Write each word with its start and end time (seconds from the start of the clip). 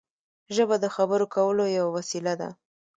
ژبه 0.55 0.75
د 0.83 0.85
خبرو 0.95 1.25
کولو 1.35 1.63
یوه 1.77 1.91
وسیله 1.97 2.33
ده. 2.41 2.49